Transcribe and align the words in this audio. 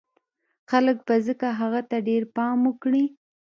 خلک 0.69 0.97
به 1.07 1.15
ځکه 1.27 1.47
هغه 1.59 1.81
ته 1.89 1.97
ډېر 2.07 2.23
پام 2.35 2.57
وکړي 2.67 3.05